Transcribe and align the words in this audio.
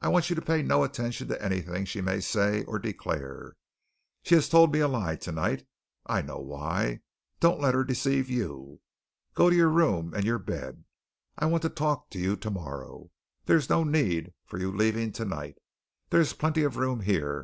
I 0.00 0.08
want 0.08 0.28
you 0.28 0.34
to 0.34 0.42
pay 0.42 0.62
no 0.62 0.82
attention 0.82 1.28
to 1.28 1.40
anything 1.40 1.84
she 1.84 2.00
may 2.00 2.18
say 2.18 2.64
or 2.64 2.80
declare. 2.80 3.54
She 4.24 4.34
has 4.34 4.48
told 4.48 4.72
me 4.72 4.80
a 4.80 4.88
lie 4.88 5.14
tonight. 5.14 5.64
I 6.06 6.22
know 6.22 6.38
why. 6.40 7.02
Don't 7.38 7.60
let 7.60 7.74
her 7.74 7.84
deceive 7.84 8.28
you. 8.28 8.80
Go 9.34 9.48
to 9.48 9.54
your 9.54 9.68
room 9.68 10.12
and 10.12 10.24
your 10.24 10.40
bed. 10.40 10.82
I 11.38 11.46
want 11.46 11.62
to 11.62 11.68
talk 11.68 12.10
to 12.10 12.18
you 12.18 12.34
tomorrow. 12.34 13.10
There 13.44 13.56
is 13.58 13.70
no 13.70 13.84
need 13.84 14.32
of 14.52 14.60
your 14.60 14.74
leaving 14.76 15.12
tonight. 15.12 15.54
There 16.08 16.20
is 16.20 16.32
plenty 16.32 16.64
of 16.64 16.76
room 16.76 17.02
here. 17.02 17.38